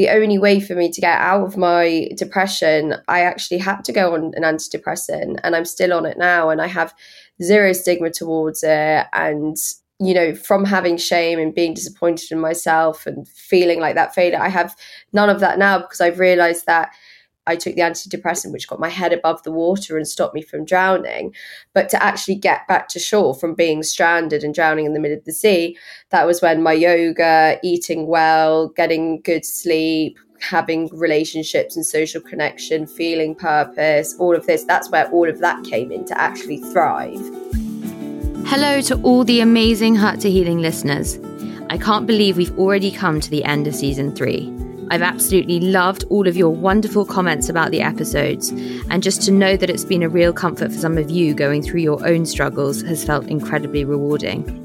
[0.00, 3.92] the only way for me to get out of my depression, I actually had to
[3.92, 6.48] go on an antidepressant and I'm still on it now.
[6.48, 6.94] And I have
[7.42, 9.06] zero stigma towards it.
[9.12, 9.58] And,
[9.98, 14.40] you know, from having shame and being disappointed in myself and feeling like that failure,
[14.40, 14.74] I have
[15.12, 16.94] none of that now because I've realized that
[17.50, 20.64] I took the antidepressant, which got my head above the water and stopped me from
[20.64, 21.34] drowning.
[21.74, 25.18] But to actually get back to shore from being stranded and drowning in the middle
[25.18, 25.76] of the sea,
[26.10, 32.86] that was when my yoga, eating well, getting good sleep, having relationships and social connection,
[32.86, 37.20] feeling purpose, all of this, that's where all of that came in to actually thrive.
[38.46, 41.18] Hello to all the amazing Hurt to Healing listeners.
[41.68, 44.52] I can't believe we've already come to the end of season three.
[44.90, 48.50] I've absolutely loved all of your wonderful comments about the episodes,
[48.90, 51.62] and just to know that it's been a real comfort for some of you going
[51.62, 54.56] through your own struggles has felt incredibly rewarding.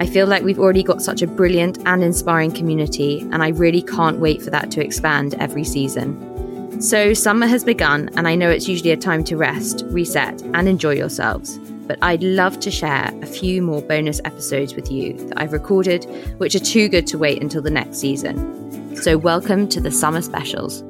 [0.00, 3.82] I feel like we've already got such a brilliant and inspiring community, and I really
[3.82, 6.80] can't wait for that to expand every season.
[6.80, 10.68] So, summer has begun, and I know it's usually a time to rest, reset, and
[10.68, 11.58] enjoy yourselves.
[11.86, 16.04] But I'd love to share a few more bonus episodes with you that I've recorded,
[16.38, 18.65] which are too good to wait until the next season.
[19.02, 20.82] So, welcome to the summer specials.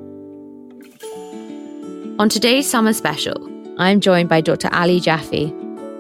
[2.21, 3.37] On today's summer special,
[3.79, 4.69] I am joined by Dr.
[4.71, 5.53] Ally Jaffee,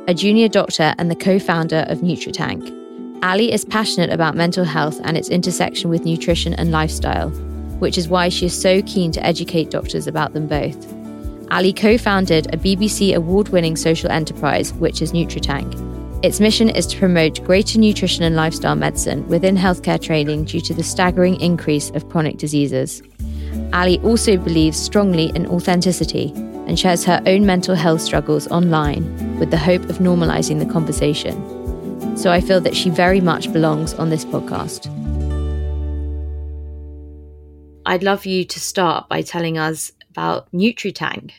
[0.06, 3.22] a junior doctor and the co founder of NutriTank.
[3.22, 7.30] Ally is passionate about mental health and its intersection with nutrition and lifestyle,
[7.80, 10.86] which is why she is so keen to educate doctors about them both.
[11.50, 16.86] Ally co founded a BBC award winning social enterprise, which is NutriTank, its mission is
[16.86, 21.90] to promote greater nutrition and lifestyle medicine within healthcare training due to the staggering increase
[21.90, 23.02] of chronic diseases.
[23.72, 26.32] Ally also believes strongly in authenticity
[26.66, 31.36] and shares her own mental health struggles online with the hope of normalizing the conversation.
[32.16, 34.86] So I feel that she very much belongs on this podcast.
[37.84, 41.32] I'd love you to start by telling us about NutriTank.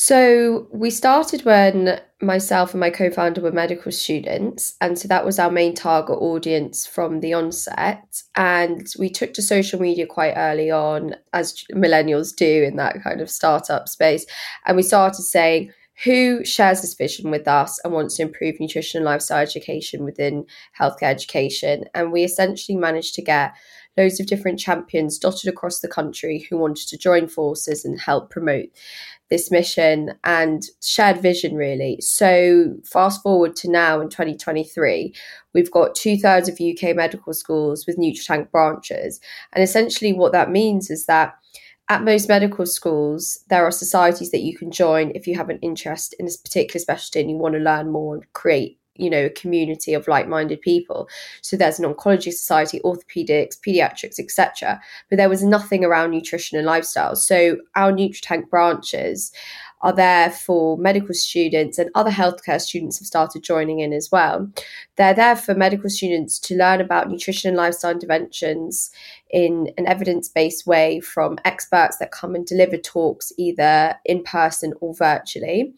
[0.00, 5.40] So we started when myself and my co-founder were medical students and so that was
[5.40, 8.22] our main target audience from the onset.
[8.36, 13.20] And we took to social media quite early on as millennials do in that kind
[13.20, 14.24] of startup space.
[14.66, 15.72] And we started saying
[16.04, 20.46] who shares this vision with us and wants to improve nutrition and lifestyle education within
[20.78, 21.86] healthcare education?
[21.92, 23.52] And we essentially managed to get
[23.96, 28.30] loads of different champions dotted across the country who wanted to join forces and help
[28.30, 28.68] promote
[29.30, 32.00] this mission and shared vision, really.
[32.00, 35.14] So, fast forward to now in 2023,
[35.54, 39.20] we've got two thirds of UK medical schools with NutriTank branches.
[39.52, 41.34] And essentially, what that means is that
[41.90, 45.58] at most medical schools, there are societies that you can join if you have an
[45.62, 49.26] interest in this particular specialty and you want to learn more and create you know
[49.26, 51.08] a community of like-minded people.
[51.42, 56.66] So there's an oncology society orthopedics pediatrics etc but there was nothing around nutrition and
[56.66, 57.16] lifestyle.
[57.16, 59.32] So our nutritank branches
[59.80, 64.50] are there for medical students and other healthcare students have started joining in as well.
[64.96, 68.90] They're there for medical students to learn about nutrition and lifestyle interventions
[69.30, 74.72] in an evidence based way from experts that come and deliver talks either in person
[74.80, 75.74] or virtually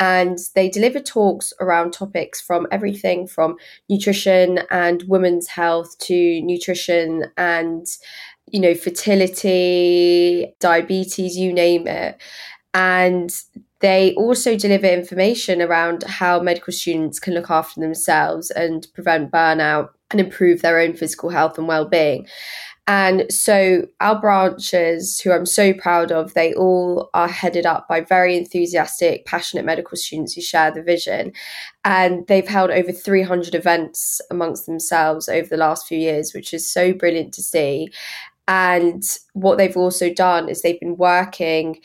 [0.00, 3.56] and they deliver talks around topics from everything from
[3.88, 7.86] nutrition and women's health to nutrition and
[8.50, 12.20] you know fertility diabetes you name it
[12.74, 13.30] and
[13.80, 19.88] they also deliver information around how medical students can look after themselves and prevent burnout
[20.10, 22.26] and improve their own physical health and well-being
[22.90, 28.00] and so our branches, who I'm so proud of, they all are headed up by
[28.00, 31.32] very enthusiastic, passionate medical students who share the vision.
[31.84, 36.68] And they've held over 300 events amongst themselves over the last few years, which is
[36.68, 37.92] so brilliant to see.
[38.48, 39.04] And
[39.34, 41.80] what they've also done is they've been working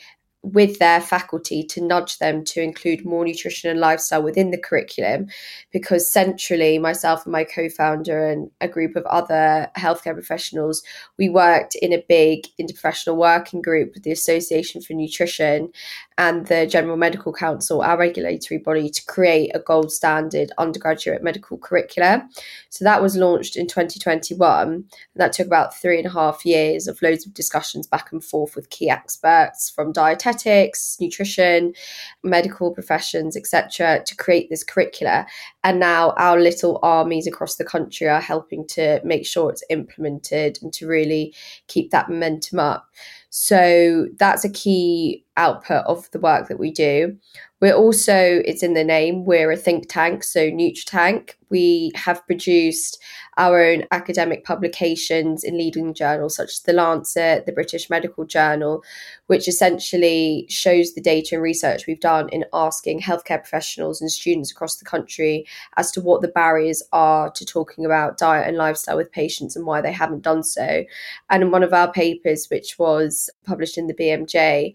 [0.52, 5.26] with their faculty to nudge them to include more nutrition and lifestyle within the curriculum
[5.72, 10.84] because centrally myself and my co-founder and a group of other healthcare professionals
[11.18, 15.68] we worked in a big interprofessional working group with the association for nutrition
[16.18, 21.58] and the General Medical Council, our regulatory body, to create a gold standard undergraduate medical
[21.58, 22.26] curricula.
[22.70, 24.68] So that was launched in 2021.
[24.72, 24.84] And
[25.14, 28.56] that took about three and a half years of loads of discussions back and forth
[28.56, 31.74] with key experts from dietetics, nutrition,
[32.22, 35.26] medical professions, etc., to create this curricula.
[35.64, 40.58] And now our little armies across the country are helping to make sure it's implemented
[40.62, 41.34] and to really
[41.66, 42.88] keep that momentum up.
[43.30, 47.16] So that's a key output of the work that we do.
[47.58, 51.30] We're also, it's in the name, we're a think tank, so NutriTank.
[51.48, 53.00] We have produced
[53.38, 58.82] our own academic publications in leading journals such as The Lancet, the British Medical Journal,
[59.28, 64.50] which essentially shows the data and research we've done in asking healthcare professionals and students
[64.50, 68.96] across the country as to what the barriers are to talking about diet and lifestyle
[68.96, 70.84] with patients and why they haven't done so.
[71.30, 74.74] And in one of our papers, which was published in the BMJ,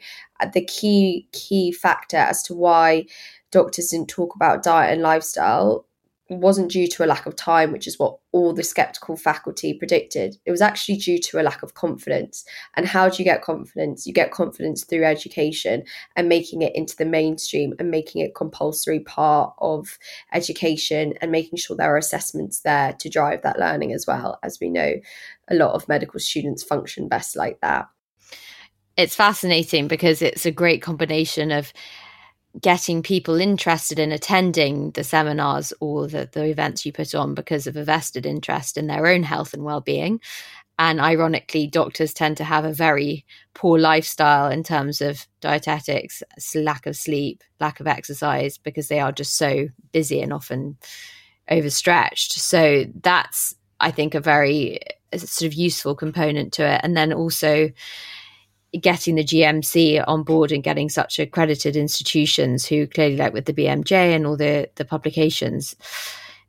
[0.54, 3.06] the key key factor as to why
[3.52, 5.86] doctors didn't talk about diet and lifestyle
[6.40, 10.38] wasn't due to a lack of time, which is what all the skeptical faculty predicted.
[10.46, 12.46] It was actually due to a lack of confidence.
[12.76, 14.08] And how do you get confidence?
[14.08, 15.84] You get confidence through education
[16.16, 19.98] and making it into the mainstream and making it compulsory part of
[20.32, 24.40] education and making sure there are assessments there to drive that learning as well.
[24.42, 24.94] As we know,
[25.50, 27.88] a lot of medical students function best like that.
[28.98, 31.72] It's fascinating because it's a great combination of
[32.60, 37.66] getting people interested in attending the seminars or the, the events you put on because
[37.66, 40.20] of a vested interest in their own health and well-being.
[40.78, 46.24] And ironically doctors tend to have a very poor lifestyle in terms of dietetics
[46.56, 50.78] lack of sleep lack of exercise because they are just so busy and often
[51.50, 52.34] overstretched.
[52.34, 54.80] So that's i think a very
[55.12, 56.82] uh, sort of useful component to it.
[56.84, 57.70] And then also
[58.80, 63.54] getting the GMC on board and getting such accredited institutions who clearly, like with the
[63.54, 65.76] BMJ and all the the publications,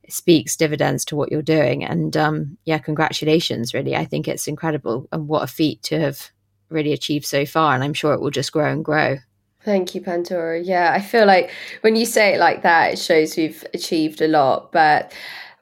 [0.09, 1.85] speaks dividends to what you're doing.
[1.85, 3.75] And um, yeah, congratulations!
[3.75, 6.31] Really, I think it's incredible and what a feat to have
[6.69, 7.75] really achieved so far.
[7.75, 9.19] And I'm sure it will just grow and grow.
[9.65, 10.61] Thank you, Pandora.
[10.61, 11.51] Yeah, I feel like
[11.83, 15.13] when you say it like that, it shows we've achieved a lot, but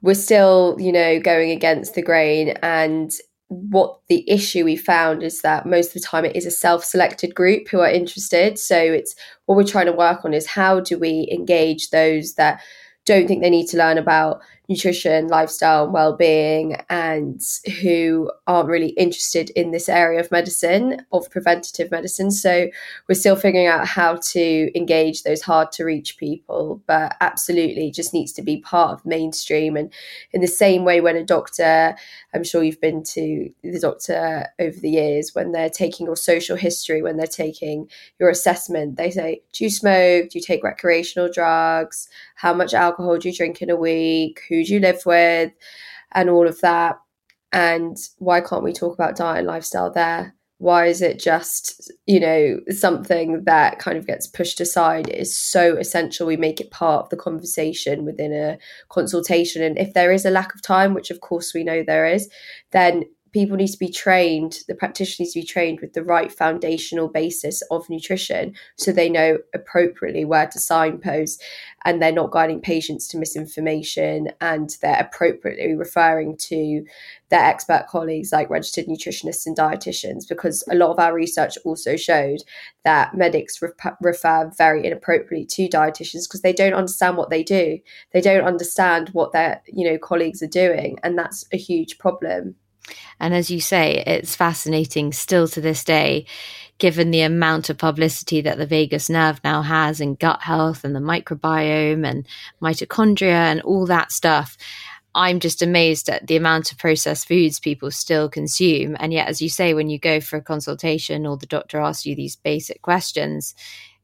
[0.00, 3.12] we're still, you know, going against the grain and
[3.50, 7.34] what the issue we found is that most of the time it is a self-selected
[7.34, 8.58] group who are interested.
[8.60, 9.16] So it's
[9.46, 12.62] what we're trying to work on is how do we engage those that
[13.06, 17.42] don't think they need to learn about nutrition, lifestyle, and well-being, and
[17.82, 22.30] who aren't really interested in this area of medicine, of preventative medicine.
[22.30, 22.68] So
[23.08, 28.14] we're still figuring out how to engage those hard to reach people, but absolutely just
[28.14, 29.76] needs to be part of mainstream.
[29.76, 29.92] And
[30.32, 31.96] in the same way, when a doctor,
[32.32, 36.56] I'm sure you've been to the doctor over the years, when they're taking your social
[36.56, 37.90] history, when they're taking
[38.20, 40.30] your assessment, they say, Do you smoke?
[40.30, 42.08] Do you take recreational drugs?
[42.36, 44.42] How much alcohol do you drink in a week?
[44.48, 45.52] Who do you live with?
[46.12, 46.96] And all of that.
[47.52, 50.34] And why can't we talk about diet and lifestyle there?
[50.58, 55.08] Why is it just, you know, something that kind of gets pushed aside?
[55.08, 58.58] It is so essential we make it part of the conversation within a
[58.90, 59.62] consultation.
[59.62, 62.28] And if there is a lack of time, which of course we know there is,
[62.72, 66.32] then people need to be trained, the practitioner needs to be trained with the right
[66.32, 71.42] foundational basis of nutrition so they know appropriately where to signpost
[71.84, 76.84] and they're not guiding patients to misinformation and they're appropriately referring to
[77.30, 81.96] their expert colleagues like registered nutritionists and dietitians because a lot of our research also
[81.96, 82.42] showed
[82.84, 87.78] that medics re- refer very inappropriately to dietitians because they don't understand what they do.
[88.12, 92.56] They don't understand what their you know colleagues are doing and that's a huge problem
[93.18, 96.26] and as you say, it's fascinating still to this day,
[96.78, 100.96] given the amount of publicity that the vagus nerve now has in gut health and
[100.96, 102.26] the microbiome and
[102.62, 104.56] mitochondria and all that stuff.
[105.14, 108.96] I'm just amazed at the amount of processed foods people still consume.
[108.98, 112.06] And yet, as you say, when you go for a consultation or the doctor asks
[112.06, 113.54] you these basic questions,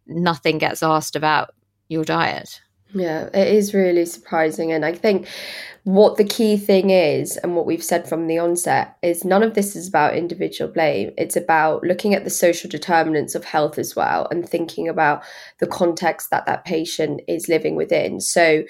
[0.07, 1.55] nothing gets asked about
[1.89, 2.61] your diet.
[2.95, 4.73] Yeah, it is really surprising.
[4.73, 5.27] And I think
[5.83, 9.55] what the key thing is, and what we've said from the onset, is none of
[9.55, 11.11] this is about individual blame.
[11.19, 15.23] It's about looking at the social determinants of health as well and thinking about
[15.59, 18.21] the context that that patient is living within.
[18.21, 18.63] So,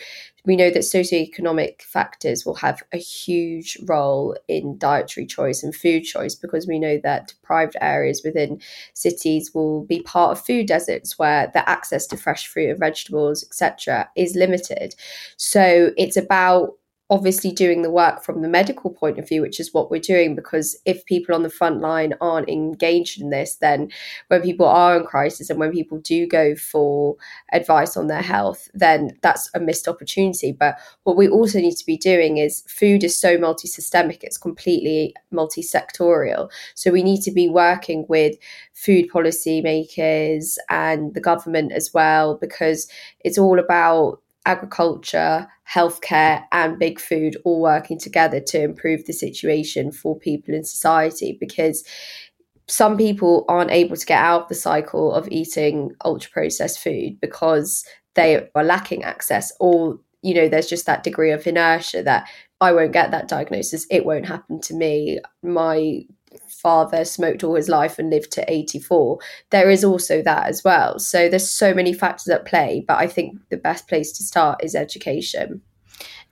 [0.46, 6.04] we know that socioeconomic factors will have a huge role in dietary choice and food
[6.04, 8.60] choice because we know that deprived areas within
[8.94, 13.44] cities will be part of food deserts where the access to fresh fruit and vegetables,
[13.44, 14.94] etc., is limited.
[15.36, 16.74] So it's about
[17.08, 20.34] obviously doing the work from the medical point of view, which is what we're doing.
[20.34, 23.90] Because if people on the front line aren't engaged in this, then
[24.28, 27.16] when people are in crisis and when people do go for
[27.52, 30.50] advice on their health, then that's a missed opportunity.
[30.50, 34.38] But what we also need to be doing is food is so multi systemic, it's
[34.38, 36.50] completely multi sectorial.
[36.74, 38.34] So we need to be working with
[38.74, 46.78] food policy makers and the government as well, because it's all about agriculture, healthcare, and
[46.78, 51.36] big food all working together to improve the situation for people in society.
[51.38, 51.84] Because
[52.68, 57.20] some people aren't able to get out of the cycle of eating ultra processed food
[57.20, 57.84] because
[58.14, 62.28] they are lacking access or you know there's just that degree of inertia that
[62.60, 66.00] i won't get that diagnosis it won't happen to me my
[66.48, 69.18] father smoked all his life and lived to 84
[69.50, 73.06] there is also that as well so there's so many factors at play but i
[73.06, 75.62] think the best place to start is education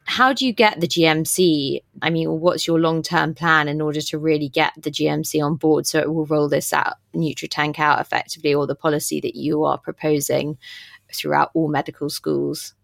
[0.06, 1.82] how do you get the GMC?
[2.02, 5.56] I mean, what's your long term plan in order to really get the GMC on
[5.56, 9.64] board so it will roll this out, NutriTank out effectively, or the policy that you
[9.64, 10.58] are proposing
[11.12, 12.74] throughout all medical schools?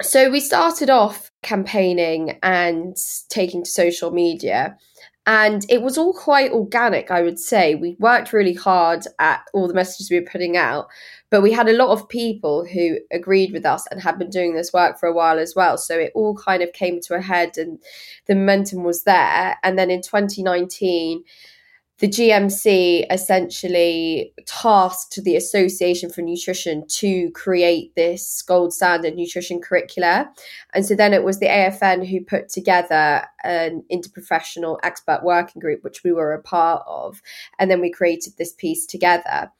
[0.00, 2.96] So we started off campaigning and
[3.28, 4.76] taking to social media.
[5.24, 7.76] And it was all quite organic, I would say.
[7.76, 10.88] We worked really hard at all the messages we were putting out,
[11.30, 14.54] but we had a lot of people who agreed with us and had been doing
[14.54, 15.78] this work for a while as well.
[15.78, 17.78] So it all kind of came to a head and
[18.26, 19.56] the momentum was there.
[19.62, 21.22] And then in 2019,
[22.02, 30.28] the GMC essentially tasked the Association for Nutrition to create this gold standard nutrition curricula.
[30.74, 35.84] And so then it was the AFN who put together an interprofessional expert working group,
[35.84, 37.22] which we were a part of.
[37.60, 39.52] And then we created this piece together.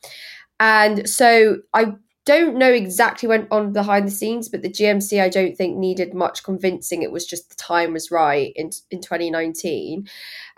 [0.58, 1.92] And so I
[2.24, 6.14] don't know exactly went on behind the scenes, but the GMC I don't think needed
[6.14, 7.02] much convincing.
[7.02, 10.08] It was just the time was right in in 2019.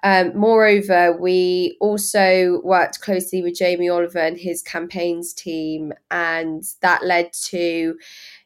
[0.02, 7.04] Um, moreover, we also worked closely with Jamie Oliver and his campaigns team, and that
[7.04, 7.96] led to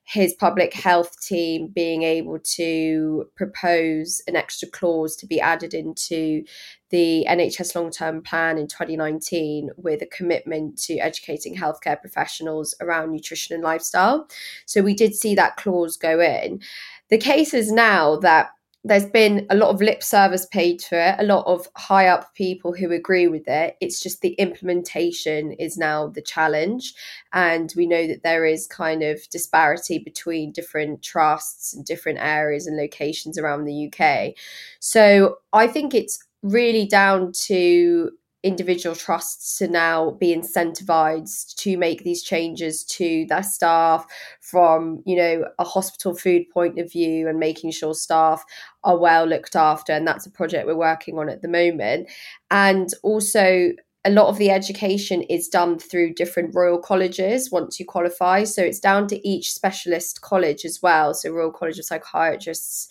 [0.09, 6.43] his public health team being able to propose an extra clause to be added into
[6.89, 13.13] the NHS long term plan in 2019 with a commitment to educating healthcare professionals around
[13.13, 14.27] nutrition and lifestyle.
[14.65, 16.63] So we did see that clause go in.
[17.11, 18.49] The case is now that
[18.85, 22.33] there's been a lot of lip service paid to it, a lot of high up
[22.35, 23.77] people who agree with it.
[23.81, 26.95] It's just the implementation is now the challenge.
[27.33, 32.67] And we know that there is kind of disparity between different trusts and different areas
[32.67, 34.35] and locations around the UK.
[34.79, 38.11] So I think it's really down to
[38.43, 44.07] individual trusts to now be incentivized to make these changes to their staff
[44.41, 48.45] from you know a hospital food point of view and making sure staff
[48.85, 52.09] are well looked after and that's a project we're working on at the moment.
[52.51, 53.73] And also
[54.05, 58.63] a lot of the education is done through different royal colleges once you qualify so
[58.63, 62.89] it's down to each specialist college as well so royal college of psychiatrists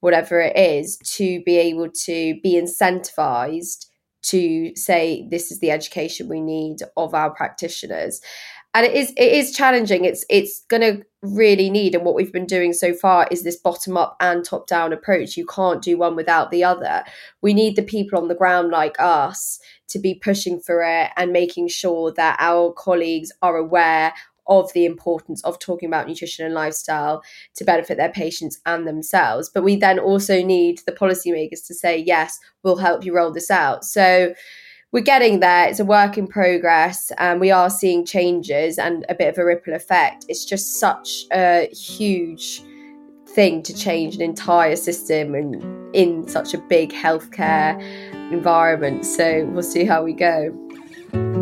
[0.00, 3.86] whatever it is to be able to be incentivized
[4.22, 8.20] to say this is the education we need of our practitioners.
[8.72, 10.04] And it is it is challenging.
[10.04, 13.56] It's it's going to really need and what we've been doing so far is this
[13.56, 15.36] bottom up and top down approach.
[15.36, 17.04] You can't do one without the other.
[17.42, 19.58] We need the people on the ground like us
[19.88, 24.14] to be pushing for it and making sure that our colleagues are aware
[24.50, 27.22] of the importance of talking about nutrition and lifestyle
[27.54, 29.48] to benefit their patients and themselves.
[29.48, 33.50] But we then also need the policymakers to say, yes, we'll help you roll this
[33.50, 33.84] out.
[33.84, 34.34] So
[34.92, 35.68] we're getting there.
[35.68, 39.44] It's a work in progress, and we are seeing changes and a bit of a
[39.44, 40.24] ripple effect.
[40.28, 42.60] It's just such a huge
[43.28, 47.80] thing to change an entire system and in such a big healthcare
[48.32, 49.06] environment.
[49.06, 51.39] So we'll see how we go.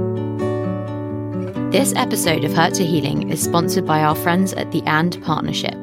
[1.70, 5.78] This episode of Hurt to Healing is sponsored by our friends at the AND Partnership.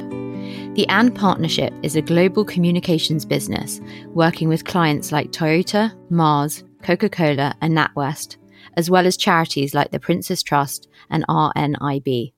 [0.74, 7.08] The AND Partnership is a global communications business working with clients like Toyota, Mars, Coca
[7.08, 8.38] Cola, and NatWest,
[8.76, 12.34] as well as charities like the Prince's Trust and RNIB.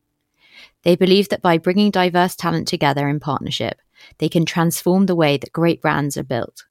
[0.84, 3.80] They believe that by bringing diverse talent together in partnership,
[4.18, 6.66] they can transform the way that great brands are built.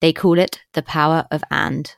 [0.00, 1.96] They call it the power of AND.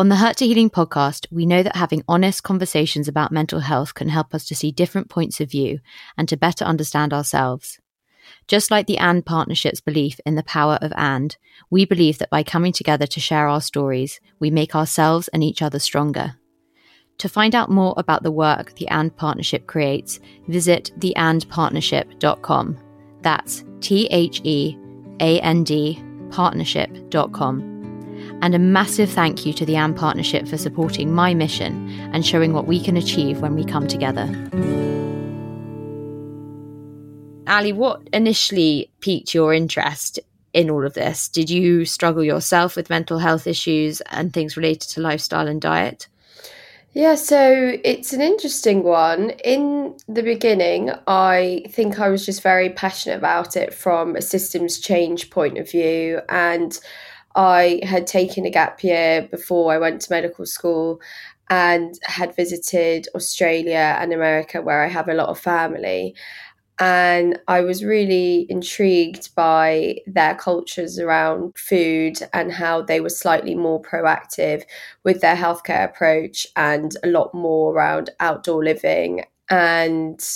[0.00, 3.92] On the Hurt to Healing podcast, we know that having honest conversations about mental health
[3.92, 5.80] can help us to see different points of view
[6.16, 7.78] and to better understand ourselves.
[8.48, 11.36] Just like the AND partnership's belief in the power of AND,
[11.68, 15.60] we believe that by coming together to share our stories, we make ourselves and each
[15.60, 16.34] other stronger.
[17.18, 22.78] To find out more about the work the AND partnership creates, visit theandpartnership.com.
[23.20, 24.78] That's T H E
[25.20, 27.79] A N D partnership.com.
[28.42, 32.52] And a massive thank you to the AND Partnership for supporting my mission and showing
[32.52, 34.24] what we can achieve when we come together.
[37.46, 40.20] Ally, what initially piqued your interest
[40.52, 41.28] in all of this?
[41.28, 46.08] Did you struggle yourself with mental health issues and things related to lifestyle and diet?
[46.92, 49.30] Yeah, so it's an interesting one.
[49.44, 54.80] In the beginning, I think I was just very passionate about it from a systems
[54.80, 56.20] change point of view.
[56.28, 56.78] And
[57.34, 61.00] I had taken a gap year before I went to medical school
[61.48, 66.14] and had visited Australia and America, where I have a lot of family.
[66.78, 73.54] And I was really intrigued by their cultures around food and how they were slightly
[73.54, 74.62] more proactive
[75.04, 80.26] with their healthcare approach and a lot more around outdoor living and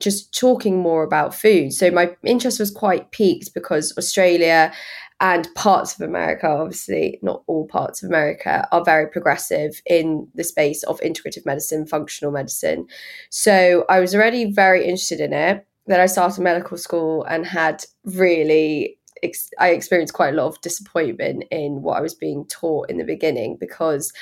[0.00, 1.72] just talking more about food.
[1.72, 4.72] So my interest was quite peaked because Australia
[5.20, 10.44] and parts of America, obviously not all parts of America, are very progressive in the
[10.44, 12.86] space of integrative medicine, functional medicine.
[13.30, 15.66] So I was already very interested in it.
[15.86, 20.60] Then I started medical school and had really ex- I experienced quite a lot of
[20.60, 24.12] disappointment in what I was being taught in the beginning because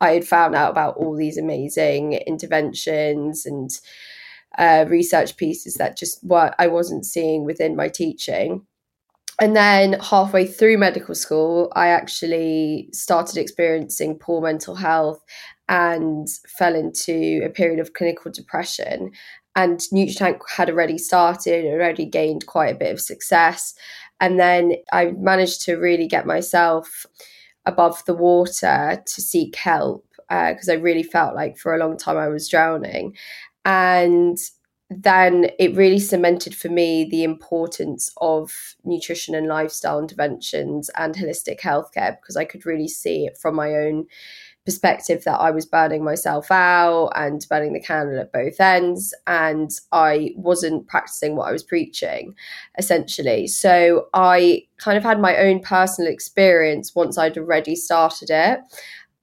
[0.00, 3.70] I had found out about all these amazing interventions and
[4.58, 8.66] uh, research pieces that just what I wasn't seeing within my teaching.
[9.42, 15.20] And then halfway through medical school, I actually started experiencing poor mental health
[15.68, 19.10] and fell into a period of clinical depression.
[19.56, 23.74] And NutriTank had already started, already gained quite a bit of success.
[24.20, 27.04] And then I managed to really get myself
[27.66, 31.98] above the water to seek help because uh, I really felt like for a long
[31.98, 33.16] time I was drowning.
[33.64, 34.38] And
[34.98, 41.60] then it really cemented for me the importance of nutrition and lifestyle interventions and holistic
[41.60, 44.06] healthcare because I could really see it from my own
[44.64, 49.70] perspective that I was burning myself out and burning the candle at both ends, and
[49.90, 52.34] I wasn't practicing what I was preaching,
[52.78, 53.48] essentially.
[53.48, 58.60] So I kind of had my own personal experience once I'd already started it.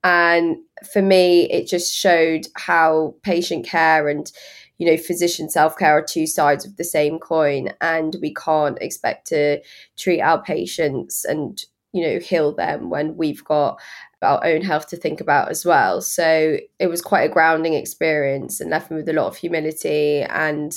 [0.03, 0.57] And
[0.91, 4.31] for me, it just showed how patient care and
[4.79, 8.77] you know, physician self care are two sides of the same coin, and we can't
[8.81, 9.61] expect to
[9.97, 11.61] treat our patients and,
[11.93, 13.79] you know, heal them when we've got
[14.21, 16.01] our own health to think about as well.
[16.01, 20.23] So it was quite a grounding experience and left me with a lot of humility
[20.23, 20.73] and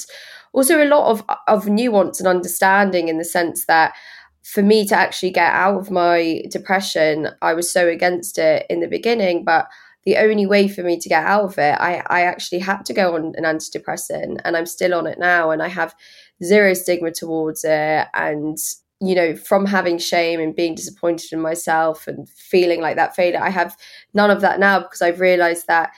[0.52, 3.94] also a lot of, of nuance and understanding in the sense that
[4.42, 8.80] for me to actually get out of my depression, I was so against it in
[8.80, 9.66] the beginning, but
[10.04, 12.92] the only way for me to get out of it, I, I actually had to
[12.92, 15.94] go on an antidepressant and I'm still on it now and I have
[16.42, 18.06] zero stigma towards it.
[18.14, 18.58] And,
[19.00, 23.40] you know, from having shame and being disappointed in myself and feeling like that failure,
[23.40, 23.76] I have
[24.12, 25.92] none of that now because I've realized that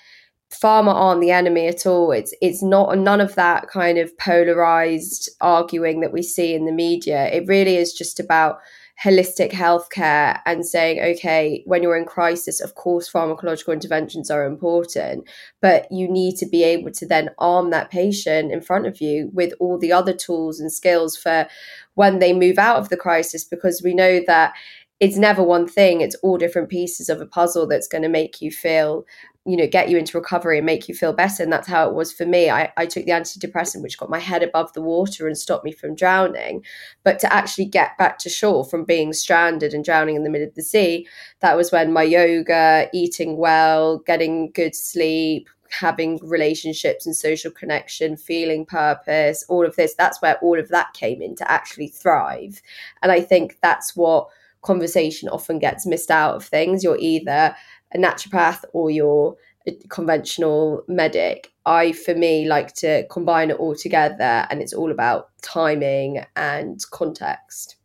[0.52, 2.12] pharma aren't the enemy at all.
[2.12, 6.72] It's it's not none of that kind of polarized arguing that we see in the
[6.72, 7.26] media.
[7.26, 8.58] It really is just about
[9.02, 15.28] holistic healthcare and saying, okay, when you're in crisis, of course, pharmacological interventions are important,
[15.60, 19.30] but you need to be able to then arm that patient in front of you
[19.32, 21.46] with all the other tools and skills for
[21.94, 24.52] when they move out of the crisis, because we know that
[25.00, 28.40] it's never one thing, it's all different pieces of a puzzle that's going to make
[28.40, 29.04] you feel
[29.46, 31.42] you know get you into recovery and make you feel better.
[31.42, 32.50] And that's how it was for me.
[32.50, 35.72] I, I took the antidepressant which got my head above the water and stopped me
[35.72, 36.64] from drowning.
[37.02, 40.48] But to actually get back to shore from being stranded and drowning in the middle
[40.48, 41.06] of the sea
[41.40, 48.16] that was when my yoga eating well getting good sleep having relationships and social connection
[48.16, 52.62] feeling purpose all of this that's where all of that came in to actually thrive.
[53.02, 54.28] And i think that's what
[54.64, 56.82] conversation often gets missed out of things.
[56.82, 57.54] You're either
[57.94, 61.52] a naturopath or you're a uh, conventional medic.
[61.66, 66.78] I, for me, like to combine it all together, and it's all about timing and
[66.90, 67.76] context.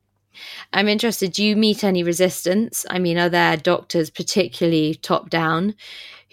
[0.73, 1.31] I'm interested.
[1.31, 2.85] Do you meet any resistance?
[2.89, 5.75] I mean, are there doctors, particularly top down,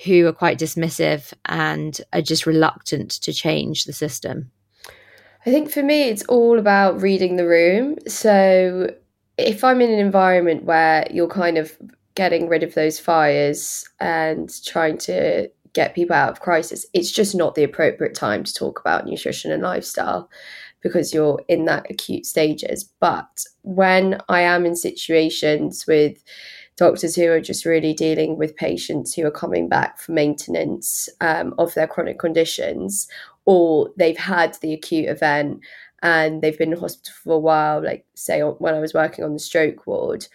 [0.04, 4.50] who are quite dismissive and are just reluctant to change the system?
[5.46, 7.96] I think for me, it's all about reading the room.
[8.08, 8.92] So
[9.38, 11.76] if I'm in an environment where you're kind of
[12.16, 17.34] getting rid of those fires and trying to get people out of crisis, it's just
[17.34, 20.28] not the appropriate time to talk about nutrition and lifestyle
[20.82, 22.90] because you're in that acute stages.
[23.00, 26.22] But when I am in situations with
[26.76, 31.54] doctors who are just really dealing with patients who are coming back for maintenance um,
[31.58, 33.08] of their chronic conditions,
[33.44, 35.60] or they've had the acute event
[36.02, 39.32] and they've been in hospital for a while, like say when I was working on
[39.32, 40.26] the stroke ward,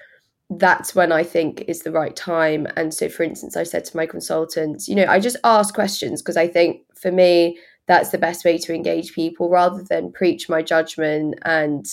[0.57, 2.67] that's when I think is the right time.
[2.75, 6.21] And so, for instance, I said to my consultants, you know, I just ask questions
[6.21, 10.49] because I think for me, that's the best way to engage people rather than preach
[10.49, 11.85] my judgment and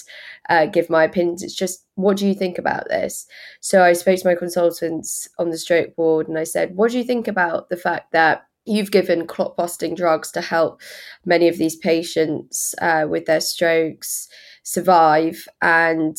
[0.49, 1.43] uh, give my opinions.
[1.43, 3.27] It's just, what do you think about this?
[3.61, 6.99] So I spoke to my consultants on the stroke ward and I said, what do
[6.99, 10.81] you think about the fact that you've given clot busting drugs to help
[11.25, 14.29] many of these patients uh, with their strokes
[14.63, 16.17] survive and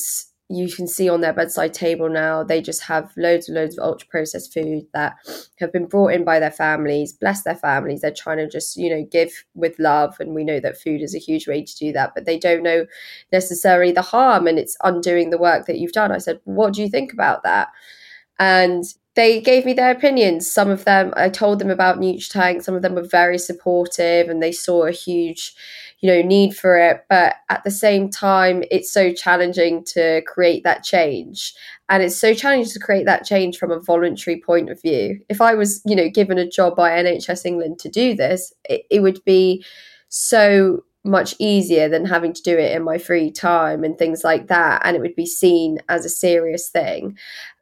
[0.51, 3.83] you can see on their bedside table now they just have loads and loads of
[3.83, 5.15] ultra processed food that
[5.59, 8.01] have been brought in by their families bless their families.
[8.01, 11.13] They're trying to just you know give with love and we know that food is
[11.13, 12.88] a huge way to do that but they don't know
[13.31, 16.12] necessarily the harm and it's undoing the work that you've done.
[16.12, 17.69] I said what do you think about that?
[18.39, 18.85] And
[19.19, 20.51] they gave me their opinions.
[20.51, 24.41] Some of them i told them about NutriTank some of them were very supportive and
[24.41, 25.53] they saw a huge
[25.99, 27.05] you know need for it.
[27.10, 31.53] But at the same time it's so challenging to create that change.
[31.89, 35.19] And it's so challenging to create that change from a voluntary point of view.
[35.27, 38.86] If i was you know given a job by nhs england to do this it,
[38.89, 39.65] it would be
[40.08, 44.47] so much easier than having to do it in my free time and things like
[44.47, 44.82] that.
[44.84, 47.17] And it would be seen as a serious thing.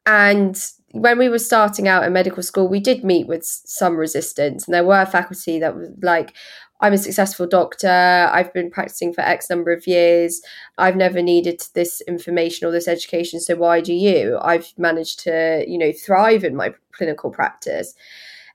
[0.05, 0.59] And
[0.91, 4.73] when we were starting out in medical school, we did meet with some resistance, and
[4.73, 6.33] there were faculty that was like,
[6.79, 8.29] I'm a successful doctor.
[8.31, 10.41] I've been practicing for X number of years.
[10.77, 13.39] I've never needed this information or this education.
[13.39, 14.37] So why do you?
[14.41, 17.95] I've managed to, you know, thrive in my clinical practice.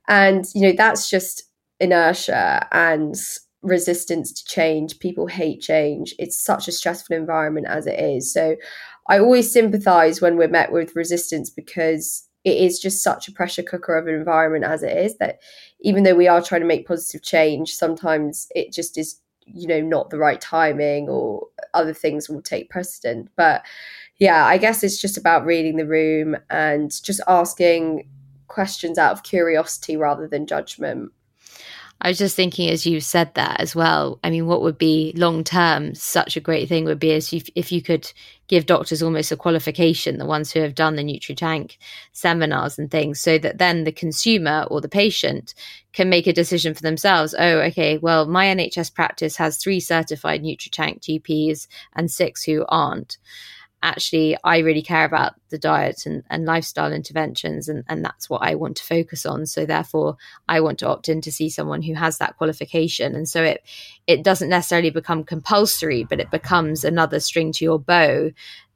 [0.06, 1.44] And, you know, that's just
[1.80, 3.16] inertia and
[3.62, 5.00] resistance to change.
[5.00, 6.14] People hate change.
[6.18, 8.32] It's such a stressful environment as it is.
[8.32, 8.56] So
[9.08, 13.62] I always sympathize when we're met with resistance because it is just such a pressure
[13.62, 15.40] cooker of an environment as it is that
[15.80, 19.80] even though we are trying to make positive change, sometimes it just is, you know,
[19.80, 23.28] not the right timing or other things will take precedent.
[23.36, 23.62] But
[24.18, 28.08] yeah, I guess it's just about reading the room and just asking
[28.48, 31.12] questions out of curiosity rather than judgment.
[32.04, 34.18] I was just thinking as you said that as well.
[34.24, 37.48] I mean, what would be long term such a great thing would be as if,
[37.54, 38.12] if you could
[38.48, 41.76] give doctors almost a qualification, the ones who have done the NutriTank
[42.10, 45.54] seminars and things, so that then the consumer or the patient
[45.92, 47.36] can make a decision for themselves.
[47.38, 53.16] Oh, okay, well, my NHS practice has three certified NutriTank GPs and six who aren't
[53.82, 58.42] actually I really care about the diet and, and lifestyle interventions and, and that's what
[58.42, 59.46] I want to focus on.
[59.46, 60.16] So therefore
[60.48, 63.14] I want to opt in to see someone who has that qualification.
[63.14, 63.62] And so it
[64.06, 68.30] it doesn't necessarily become compulsory, but it becomes another string to your bow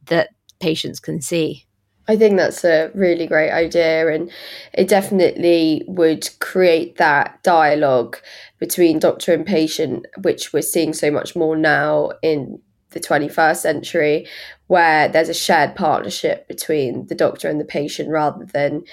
[0.07, 1.67] that patients can see.
[2.09, 4.31] I think that's a really great idea, and
[4.73, 8.19] it definitely would create that dialogue
[8.61, 12.61] between doctor and patient, which we're seeing so much more now in
[12.97, 14.27] the 21st century,
[14.69, 18.85] where there's a shared partnership between the doctor and the patient rather than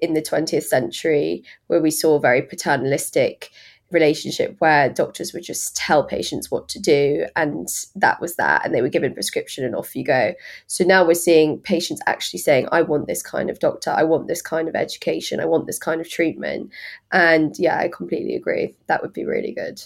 [0.00, 3.50] in the 20th century, where we saw a very paternalistic
[3.90, 8.72] relationship where doctors would just tell patients what to do and that was that and
[8.72, 10.32] they were given prescription and off you go.
[10.68, 13.90] So now we're seeing patients actually saying i want this kind of doctor.
[13.90, 15.40] I want this kind of education.
[15.40, 16.70] I want this kind of treatment.
[17.10, 18.76] And yeah i completely agree.
[18.86, 19.82] That would be really good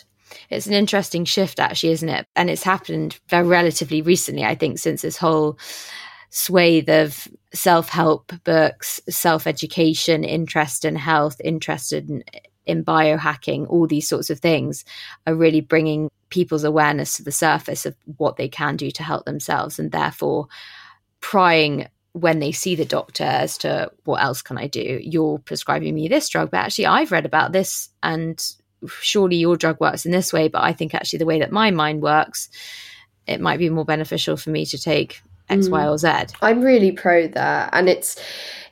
[0.50, 2.26] it's an interesting shift, actually, isn't it?
[2.36, 5.58] And it's happened very relatively recently, I think, since this whole
[6.30, 12.24] swathe of self help books, self education, interest in health, interested in,
[12.66, 14.84] in biohacking, all these sorts of things
[15.26, 19.24] are really bringing people's awareness to the surface of what they can do to help
[19.24, 20.48] themselves and therefore
[21.20, 25.00] prying when they see the doctor as to what else can I do?
[25.02, 28.40] You're prescribing me this drug, but actually I've read about this and
[28.88, 31.70] surely your drug works in this way, but I think actually the way that my
[31.70, 32.48] mind works,
[33.26, 35.72] it might be more beneficial for me to take X, mm.
[35.72, 36.08] Y, or Z.
[36.42, 37.70] I'm really pro that.
[37.72, 38.20] And it's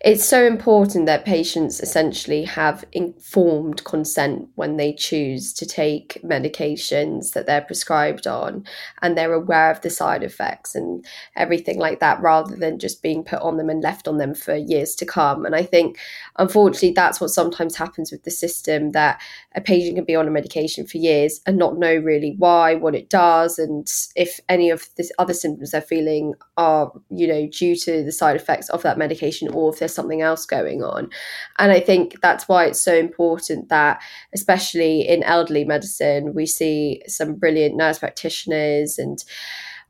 [0.05, 7.35] it's so important that patients essentially have informed consent when they choose to take medications
[7.35, 8.65] that they're prescribed on
[9.01, 13.23] and they're aware of the side effects and everything like that rather than just being
[13.23, 15.47] put on them and left on them for years to come.
[15.47, 15.99] And I think,
[16.37, 19.21] unfortunately, that's what sometimes happens with the system that
[19.55, 22.97] a patient can be on a medication for years and not know really why, what
[22.97, 27.77] it does, and if any of the other symptoms they're feeling are, you know, due
[27.77, 31.11] to the side effects of that medication or if there's something else going on.
[31.59, 34.03] And I think that's why it's so important that,
[34.35, 39.23] especially in elderly medicine, we see some brilliant nurse practitioners and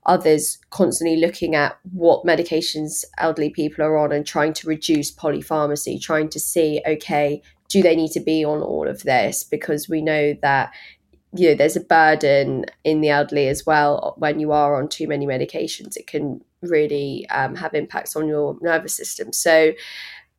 [0.05, 6.01] others constantly looking at what medications elderly people are on and trying to reduce polypharmacy,
[6.01, 9.45] trying to see, okay, do they need to be on all of this?
[9.45, 10.73] Because we know that
[11.35, 15.09] you know there's a burden in the elderly as well when you are on too
[15.09, 19.33] many medications it can really um, have impacts on your nervous system.
[19.33, 19.73] So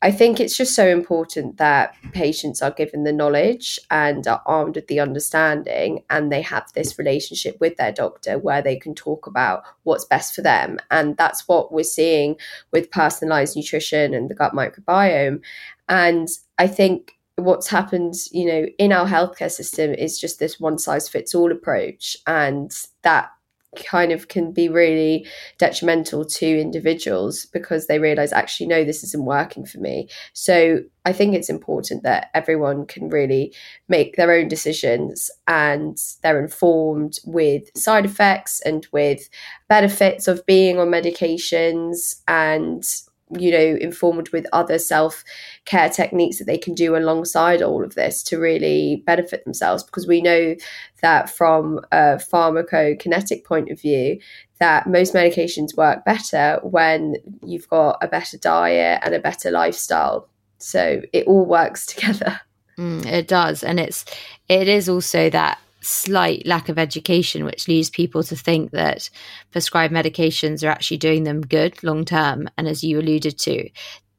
[0.01, 4.75] I think it's just so important that patients are given the knowledge and are armed
[4.75, 9.27] with the understanding, and they have this relationship with their doctor where they can talk
[9.27, 10.77] about what's best for them.
[10.91, 12.35] And that's what we're seeing
[12.71, 15.41] with personalized nutrition and the gut microbiome.
[15.87, 16.27] And
[16.57, 21.09] I think what's happened, you know, in our healthcare system is just this one size
[21.09, 23.29] fits all approach, and that
[23.75, 29.25] kind of can be really detrimental to individuals because they realize actually no this isn't
[29.25, 30.07] working for me.
[30.33, 33.53] So i think it's important that everyone can really
[33.89, 39.29] make their own decisions and they're informed with side effects and with
[39.67, 42.83] benefits of being on medications and
[43.29, 45.23] you know, informed with other self
[45.65, 49.83] care techniques that they can do alongside all of this to really benefit themselves.
[49.83, 50.55] Because we know
[51.01, 54.19] that from a pharmacokinetic point of view,
[54.59, 60.29] that most medications work better when you've got a better diet and a better lifestyle.
[60.57, 62.39] So it all works together.
[62.77, 64.03] Mm, it does, and it's
[64.49, 69.09] it is also that slight lack of education, which leads people to think that
[69.51, 72.49] prescribed medications are actually doing them good long term.
[72.57, 73.69] And as you alluded to,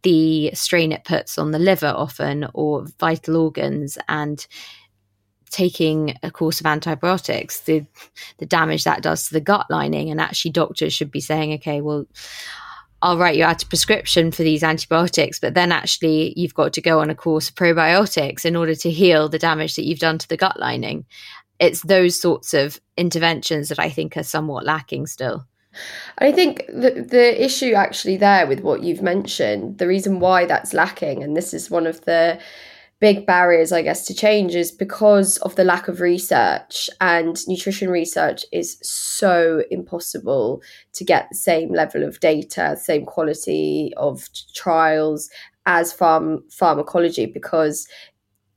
[0.03, 4.47] the strain it puts on the liver often or vital organs and
[5.51, 7.87] taking a course of antibiotics the
[8.39, 11.81] the damage that does to the gut lining and actually doctors should be saying okay
[11.81, 12.07] well
[13.03, 16.81] I'll write you out a prescription for these antibiotics, but then actually you've got to
[16.81, 20.17] go on a course of probiotics in order to heal the damage that you've done
[20.17, 21.05] to the gut lining
[21.65, 25.47] it's those sorts of interventions that I think are somewhat lacking still.
[26.19, 30.73] I think the the issue actually there with what you've mentioned, the reason why that's
[30.73, 32.39] lacking, and this is one of the
[33.01, 36.89] big barriers, I guess, to change is because of the lack of research.
[37.01, 40.63] And nutrition research is so impossible
[40.95, 45.29] to get the same level of data, same quality of trials
[45.67, 47.87] as pharm- pharmacology because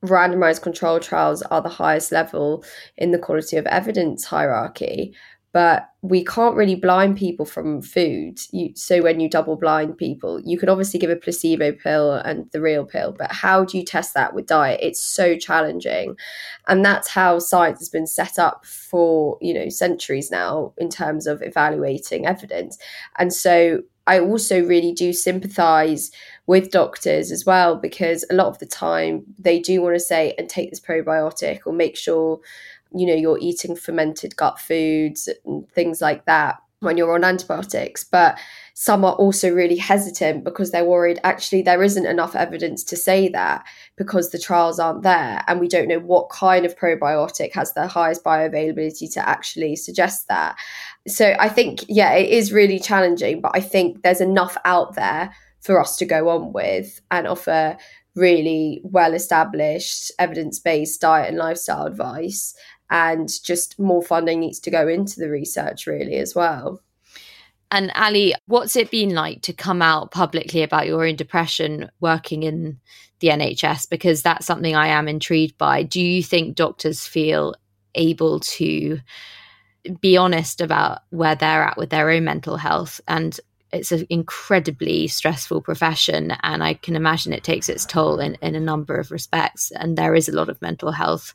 [0.06, 2.64] randomized control trials are the highest level
[2.98, 5.14] in the quality of evidence hierarchy
[5.54, 8.38] but we can't really blind people from food.
[8.52, 12.46] You, so when you double blind people you can obviously give a placebo pill and
[12.52, 14.80] the real pill but how do you test that with diet?
[14.84, 16.16] It's so challenging.
[16.68, 21.26] And that's how science has been set up for you know centuries now in terms
[21.26, 22.78] of evaluating evidence.
[23.18, 26.12] And so I also really do sympathize
[26.48, 30.34] with doctors as well because a lot of the time they do want to say
[30.38, 32.40] and take this probiotic or make sure
[32.96, 38.04] you know you're eating fermented gut foods and things like that when you're on antibiotics.
[38.04, 38.40] But
[38.76, 43.28] some are also really hesitant because they're worried actually there isn't enough evidence to say
[43.30, 47.74] that because the trials aren't there and we don't know what kind of probiotic has
[47.74, 50.56] the highest bioavailability to actually suggest that.
[51.08, 55.34] So I think, yeah, it is really challenging, but I think there's enough out there
[55.62, 57.78] for us to go on with and offer
[58.16, 62.56] really well established evidence based diet and lifestyle advice.
[62.90, 66.82] And just more funding needs to go into the research, really, as well.
[67.70, 72.44] And Ally, what's it been like to come out publicly about your own depression working
[72.44, 72.80] in
[73.20, 73.90] the NHS?
[73.90, 75.84] Because that's something I am intrigued by.
[75.84, 77.56] Do you think doctors feel
[77.94, 79.00] able to
[80.00, 83.40] be honest about where they're at with their own mental health and
[83.74, 88.56] it's an incredibly stressful profession and i can imagine it takes its toll in, in
[88.56, 89.72] a number of respects.
[89.72, 91.34] And there is a lot of mental health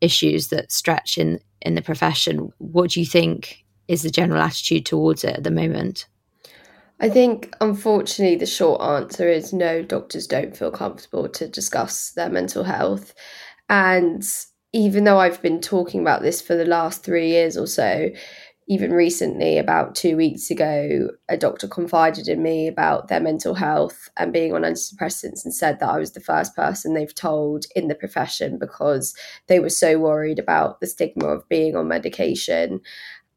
[0.00, 2.52] issues that stretch in in the profession.
[2.58, 6.06] What do you think is the general attitude towards it at the moment?
[7.00, 12.28] I think, unfortunately, the short answer is no, doctors don't feel comfortable to discuss their
[12.28, 13.14] mental health.
[13.68, 14.24] And
[14.72, 18.10] even though I've been talking about this for the last three years or so,
[18.70, 24.10] even recently, about two weeks ago, a doctor confided in me about their mental health
[24.18, 27.88] and being on antidepressants and said that I was the first person they've told in
[27.88, 29.14] the profession because
[29.46, 32.80] they were so worried about the stigma of being on medication.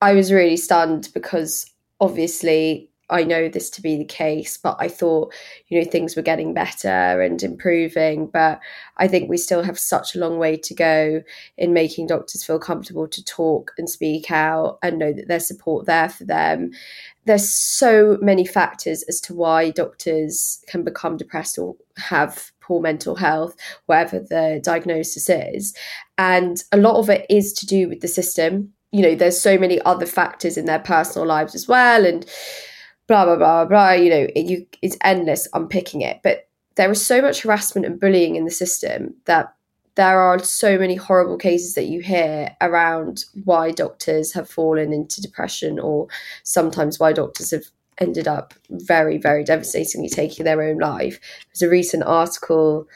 [0.01, 1.65] I was really stunned because
[2.01, 5.33] obviously I know this to be the case, but I thought,
[5.67, 8.27] you know, things were getting better and improving.
[8.27, 8.59] But
[8.97, 11.21] I think we still have such a long way to go
[11.57, 15.85] in making doctors feel comfortable to talk and speak out and know that there's support
[15.85, 16.71] there for them.
[17.25, 23.15] There's so many factors as to why doctors can become depressed or have poor mental
[23.15, 25.75] health, whatever the diagnosis is.
[26.17, 28.73] And a lot of it is to do with the system.
[28.91, 32.05] You know, there's so many other factors in their personal lives as well.
[32.05, 32.25] And
[33.07, 33.91] blah blah blah blah.
[33.91, 36.19] You know, it, you, it's endless unpicking it.
[36.23, 39.53] But there is so much harassment and bullying in the system that
[39.95, 45.21] there are so many horrible cases that you hear around why doctors have fallen into
[45.21, 46.07] depression or
[46.43, 47.65] sometimes why doctors have
[47.97, 51.19] ended up very, very devastatingly taking their own life.
[51.47, 52.87] There's a recent article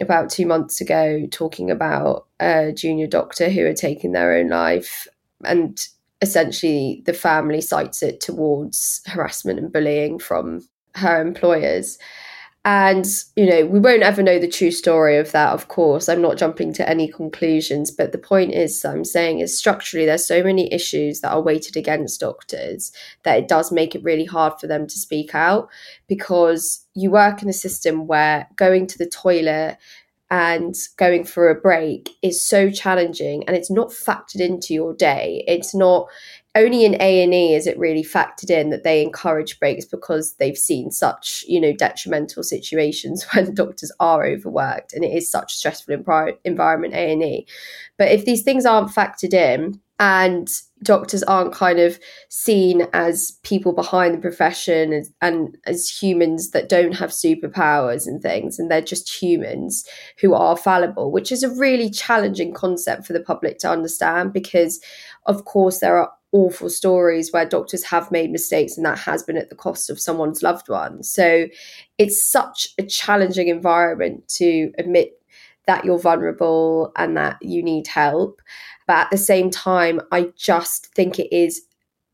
[0.00, 5.06] about two months ago talking about a junior doctor who had taken their own life.
[5.44, 5.78] And
[6.24, 11.98] essentially the family cites it towards harassment and bullying from her employers.
[12.66, 13.04] And,
[13.36, 16.08] you know, we won't ever know the true story of that, of course.
[16.08, 17.90] I'm not jumping to any conclusions.
[17.90, 21.76] But the point is, I'm saying is structurally, there's so many issues that are weighted
[21.76, 22.90] against doctors
[23.24, 25.68] that it does make it really hard for them to speak out
[26.06, 29.76] because you work in a system where going to the toilet,
[30.34, 35.44] and going for a break is so challenging and it's not factored into your day
[35.46, 36.08] it's not
[36.56, 40.90] only in A&E is it really factored in that they encourage breaks because they've seen
[40.90, 45.96] such, you know, detrimental situations when doctors are overworked and it is such a stressful
[46.44, 47.46] environment A&E.
[47.98, 50.48] But if these things aren't factored in and
[50.82, 56.68] doctors aren't kind of seen as people behind the profession and, and as humans that
[56.68, 59.86] don't have superpowers and things and they're just humans
[60.20, 64.80] who are fallible which is a really challenging concept for the public to understand because
[65.26, 69.36] of course there are awful stories where doctors have made mistakes and that has been
[69.36, 71.00] at the cost of someone's loved one.
[71.00, 71.46] So
[71.96, 75.12] it's such a challenging environment to admit
[75.66, 78.42] that you're vulnerable and that you need help.
[78.86, 81.62] But at the same time, I just think it is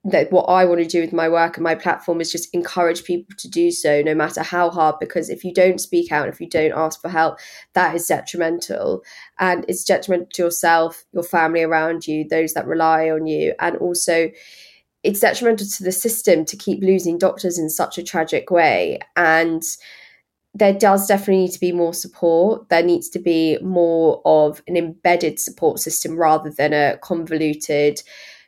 [0.04, 3.04] that what I want to do with my work and my platform is just encourage
[3.04, 4.96] people to do so, no matter how hard.
[4.98, 7.38] Because if you don't speak out, if you don't ask for help,
[7.74, 9.02] that is detrimental,
[9.38, 13.76] and it's detrimental to yourself, your family around you, those that rely on you, and
[13.76, 14.30] also
[15.02, 19.00] it's detrimental to the system to keep losing doctors in such a tragic way.
[19.16, 19.62] And
[20.54, 22.68] there does definitely need to be more support.
[22.68, 28.02] There needs to be more of an embedded support system rather than a convoluted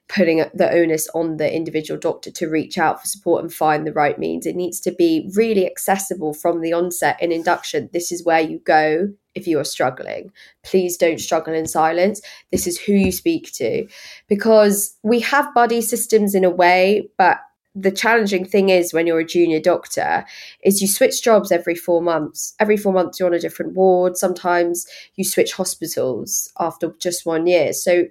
[0.08, 3.92] putting the onus on the individual doctor to reach out for support and find the
[3.92, 4.44] right means.
[4.44, 7.88] It needs to be really accessible from the onset in induction.
[7.92, 10.30] This is where you go if you are struggling.
[10.64, 12.20] Please don't struggle in silence.
[12.50, 13.86] This is who you speak to
[14.28, 17.38] because we have buddy systems in a way, but
[17.74, 20.24] the challenging thing is when you're a junior doctor
[20.62, 22.54] is you switch jobs every four months.
[22.60, 24.16] Every four months you're on a different ward.
[24.16, 27.72] Sometimes you switch hospitals after just one year.
[27.72, 28.04] So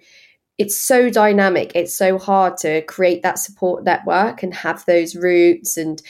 [0.58, 1.72] it's so dynamic.
[1.76, 5.78] It's so hard to create that support network and have those roots.
[5.78, 6.02] And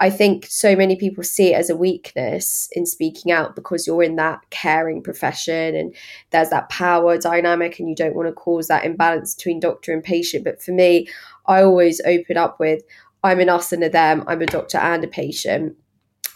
[0.00, 4.02] i think so many people see it as a weakness in speaking out because you're
[4.02, 5.94] in that caring profession and
[6.30, 10.04] there's that power dynamic and you don't want to cause that imbalance between doctor and
[10.04, 10.44] patient.
[10.44, 11.08] But for me
[11.48, 12.82] i always open up with
[13.24, 15.76] i'm an us and a them i'm a doctor and a patient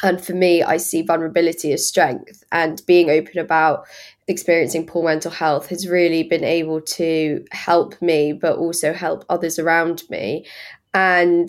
[0.02, 3.86] and for me, I see vulnerability as strength and being open about
[4.26, 9.60] experiencing poor mental health has really been able to help me, but also help others
[9.60, 10.44] around me.
[10.92, 11.48] And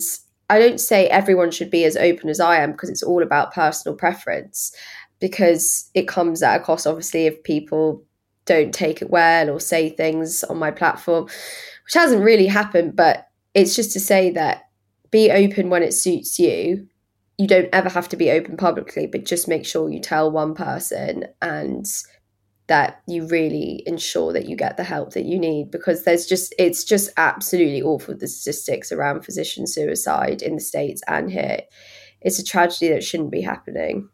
[0.50, 3.52] I don't say everyone should be as open as I am because it's all about
[3.52, 4.74] personal preference,
[5.18, 8.04] because it comes at a cost, obviously, if people
[8.44, 12.94] don't take it well or say things on my platform, which hasn't really happened.
[12.94, 14.68] But it's just to say that
[15.10, 16.88] be open when it suits you.
[17.38, 20.54] You don't ever have to be open publicly, but just make sure you tell one
[20.54, 21.86] person and
[22.66, 26.54] that you really ensure that you get the help that you need because there's just
[26.58, 31.60] it's just absolutely awful the statistics around physician suicide in the states and here.
[32.22, 34.08] It's a tragedy that shouldn't be happening.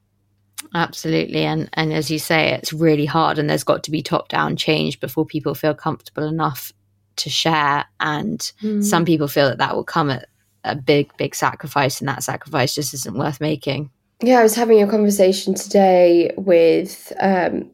[0.75, 1.45] Absolutely.
[1.45, 4.57] And and as you say it's really hard and there's got to be top down
[4.57, 6.73] change before people feel comfortable enough
[7.21, 8.83] to share and mm.
[8.83, 10.29] some people feel that that will come at
[10.65, 13.91] a big big sacrifice and that sacrifice just isn't worth making
[14.23, 17.71] yeah i was having a conversation today with um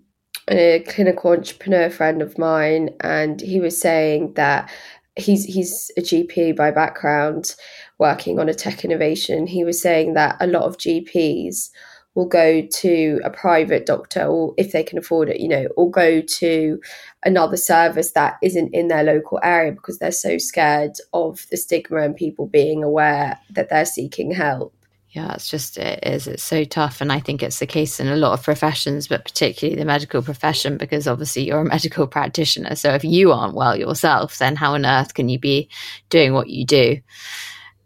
[0.48, 4.70] a clinical entrepreneur friend of mine, and he was saying that
[5.16, 7.54] he's he's a GP by background,
[7.98, 9.46] working on a tech innovation.
[9.46, 11.70] He was saying that a lot of GPs
[12.16, 15.88] will go to a private doctor or if they can afford it, you know, or
[15.90, 16.80] go to
[17.24, 21.98] another service that isn't in their local area because they're so scared of the stigma
[21.98, 24.72] and people being aware that they're seeking help.
[25.10, 27.00] Yeah it's just it is it's so tough.
[27.00, 30.20] And i think it's the case in a lot of professions but particularly the medical
[30.22, 32.74] profession because obviously you're a medical practitioner.
[32.74, 35.68] So if you aren't well yourself then how on earth can you be
[36.08, 36.98] doing what you do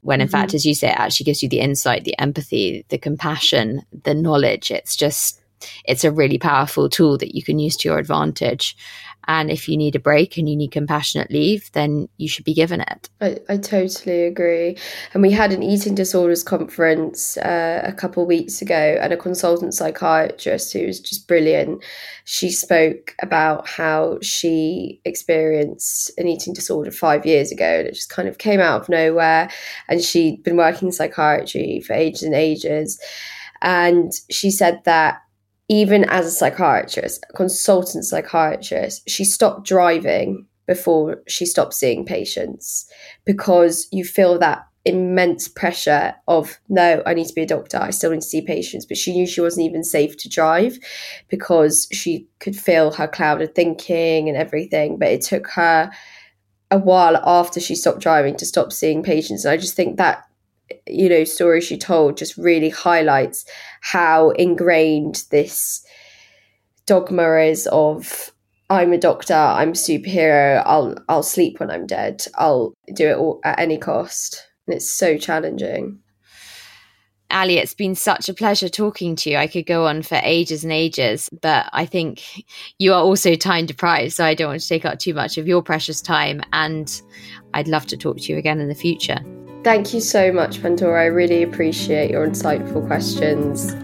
[0.02, 0.32] when in mm-hmm.
[0.32, 4.14] fact as you say it actually gives you the insight the empathy the compassion the
[4.14, 5.40] knowledge it's just
[5.84, 8.76] it's a really powerful tool that you can use to your advantage
[9.30, 12.52] and if you need a break and you need compassionate leave, then you should be
[12.52, 13.08] given it.
[13.20, 14.76] I, I totally agree.
[15.14, 19.72] And we had an eating disorders conference uh, a couple weeks ago, and a consultant
[19.72, 21.80] psychiatrist who was just brilliant.
[22.24, 28.10] She spoke about how she experienced an eating disorder five years ago, and it just
[28.10, 29.48] kind of came out of nowhere.
[29.86, 33.00] And she'd been working in psychiatry for ages and ages.
[33.62, 35.20] And she said that
[35.70, 42.90] even as a psychiatrist, a consultant psychiatrist, she stopped driving before she stopped seeing patients
[43.24, 47.78] because you feel that immense pressure of no i need to be a doctor.
[47.78, 48.84] I still need to see patients.
[48.84, 50.76] But she knew she wasn't even safe to drive
[51.28, 54.98] because she could feel her clouded thinking and everything.
[54.98, 55.92] But it took her
[56.72, 59.44] a while after she stopped driving to stop seeing patients.
[59.44, 60.24] And i just think that
[60.86, 63.44] you know story she told just really highlights
[63.80, 65.84] how ingrained this
[66.86, 68.32] dogma is of
[68.70, 72.24] I'm a doctor, I'm a superhero, I'll I'll sleep when I'm dead.
[72.36, 74.46] I'll do it all at any cost.
[74.66, 75.98] And it's so challenging.
[77.30, 79.36] Ally, it's been such a pleasure talking to you.
[79.36, 82.44] I could go on for ages and ages, but I think
[82.78, 85.46] you are also time deprived, so I don't want to take up too much of
[85.46, 86.40] your precious time.
[86.52, 87.00] And
[87.54, 89.18] I'd love to talk to you again in the future.
[89.62, 91.02] Thank you so much, Pandora.
[91.02, 93.74] I really appreciate your insightful questions.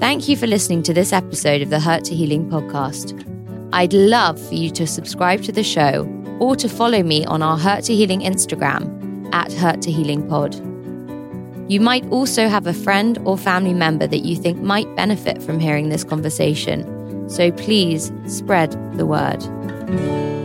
[0.00, 3.14] Thank you for listening to this episode of the Hurt to Healing podcast.
[3.74, 6.08] I'd love for you to subscribe to the show
[6.40, 10.54] or to follow me on our Hurt to Healing Instagram at Hurt to Healing Pod.
[11.70, 15.60] You might also have a friend or family member that you think might benefit from
[15.60, 20.39] hearing this conversation, so please spread the word.